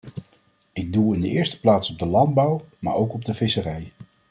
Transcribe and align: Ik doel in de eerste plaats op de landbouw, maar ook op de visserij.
Ik 0.71 0.93
doel 0.93 1.11
in 1.13 1.21
de 1.21 1.27
eerste 1.29 1.59
plaats 1.59 1.89
op 1.91 1.99
de 1.99 2.05
landbouw, 2.05 2.61
maar 2.79 2.93
ook 2.95 3.13
op 3.13 3.25
de 3.25 3.33
visserij. 3.33 3.91